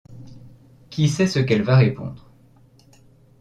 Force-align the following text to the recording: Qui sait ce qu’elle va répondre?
Qui 0.89 1.07
sait 1.09 1.27
ce 1.27 1.37
qu’elle 1.37 1.61
va 1.61 1.75
répondre? 1.77 2.31